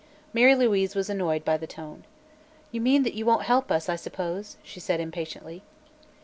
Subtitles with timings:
[0.33, 2.05] Mary Louise was annoyed by the tone.
[2.71, 5.61] "You mean that you won't help us, I suppose?" she said impatiently.